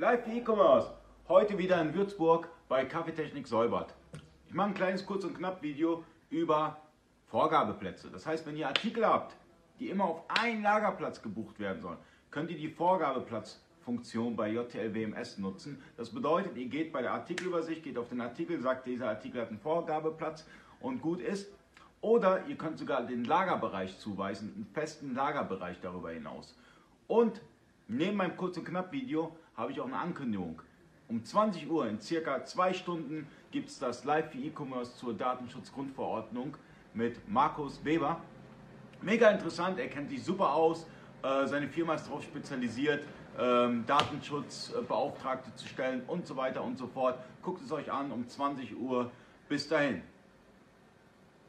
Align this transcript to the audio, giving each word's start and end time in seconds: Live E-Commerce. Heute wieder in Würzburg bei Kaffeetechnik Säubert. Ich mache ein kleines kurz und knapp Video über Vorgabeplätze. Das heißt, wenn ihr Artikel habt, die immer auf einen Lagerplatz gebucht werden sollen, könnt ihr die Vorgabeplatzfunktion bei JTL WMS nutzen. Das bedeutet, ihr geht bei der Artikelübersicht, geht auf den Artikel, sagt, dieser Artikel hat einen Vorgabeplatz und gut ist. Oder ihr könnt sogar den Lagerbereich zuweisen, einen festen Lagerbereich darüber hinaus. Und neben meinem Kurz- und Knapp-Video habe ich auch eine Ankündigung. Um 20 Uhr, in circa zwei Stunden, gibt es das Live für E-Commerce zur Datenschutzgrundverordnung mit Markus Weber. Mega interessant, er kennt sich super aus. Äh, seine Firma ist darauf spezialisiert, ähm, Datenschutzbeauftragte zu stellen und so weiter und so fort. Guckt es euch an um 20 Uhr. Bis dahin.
Live 0.00 0.26
E-Commerce. 0.28 0.90
Heute 1.28 1.58
wieder 1.58 1.78
in 1.82 1.92
Würzburg 1.92 2.48
bei 2.70 2.86
Kaffeetechnik 2.86 3.46
Säubert. 3.46 3.92
Ich 4.48 4.54
mache 4.54 4.68
ein 4.68 4.74
kleines 4.74 5.04
kurz 5.04 5.24
und 5.24 5.36
knapp 5.36 5.60
Video 5.60 6.04
über 6.30 6.80
Vorgabeplätze. 7.26 8.08
Das 8.10 8.24
heißt, 8.24 8.46
wenn 8.46 8.56
ihr 8.56 8.66
Artikel 8.66 9.06
habt, 9.06 9.36
die 9.78 9.90
immer 9.90 10.06
auf 10.06 10.22
einen 10.28 10.62
Lagerplatz 10.62 11.20
gebucht 11.20 11.60
werden 11.60 11.82
sollen, 11.82 11.98
könnt 12.30 12.50
ihr 12.50 12.56
die 12.56 12.70
Vorgabeplatzfunktion 12.70 14.36
bei 14.36 14.48
JTL 14.48 14.94
WMS 14.94 15.36
nutzen. 15.36 15.82
Das 15.98 16.08
bedeutet, 16.08 16.56
ihr 16.56 16.68
geht 16.68 16.94
bei 16.94 17.02
der 17.02 17.12
Artikelübersicht, 17.12 17.82
geht 17.82 17.98
auf 17.98 18.08
den 18.08 18.22
Artikel, 18.22 18.58
sagt, 18.58 18.86
dieser 18.86 19.10
Artikel 19.10 19.42
hat 19.42 19.48
einen 19.50 19.60
Vorgabeplatz 19.60 20.46
und 20.80 21.02
gut 21.02 21.20
ist. 21.20 21.52
Oder 22.00 22.46
ihr 22.46 22.56
könnt 22.56 22.78
sogar 22.78 23.02
den 23.02 23.24
Lagerbereich 23.24 23.98
zuweisen, 23.98 24.54
einen 24.54 24.66
festen 24.72 25.14
Lagerbereich 25.14 25.78
darüber 25.82 26.10
hinaus. 26.10 26.56
Und 27.06 27.42
neben 27.86 28.16
meinem 28.16 28.38
Kurz- 28.38 28.56
und 28.56 28.64
Knapp-Video 28.64 29.36
habe 29.60 29.72
ich 29.72 29.80
auch 29.80 29.86
eine 29.86 29.98
Ankündigung. 29.98 30.62
Um 31.08 31.22
20 31.22 31.70
Uhr, 31.70 31.86
in 31.86 32.00
circa 32.00 32.44
zwei 32.44 32.72
Stunden, 32.72 33.26
gibt 33.50 33.68
es 33.68 33.78
das 33.78 34.04
Live 34.04 34.30
für 34.30 34.38
E-Commerce 34.38 34.96
zur 34.96 35.12
Datenschutzgrundverordnung 35.12 36.56
mit 36.94 37.28
Markus 37.28 37.84
Weber. 37.84 38.20
Mega 39.02 39.28
interessant, 39.28 39.78
er 39.78 39.88
kennt 39.88 40.08
sich 40.08 40.24
super 40.24 40.54
aus. 40.54 40.86
Äh, 41.22 41.46
seine 41.46 41.68
Firma 41.68 41.94
ist 41.94 42.06
darauf 42.06 42.22
spezialisiert, 42.22 43.04
ähm, 43.38 43.84
Datenschutzbeauftragte 43.86 45.54
zu 45.56 45.68
stellen 45.68 46.02
und 46.06 46.26
so 46.26 46.36
weiter 46.36 46.64
und 46.64 46.78
so 46.78 46.86
fort. 46.86 47.18
Guckt 47.42 47.62
es 47.62 47.70
euch 47.70 47.92
an 47.92 48.12
um 48.12 48.26
20 48.26 48.76
Uhr. 48.78 49.10
Bis 49.48 49.68
dahin. 49.68 50.02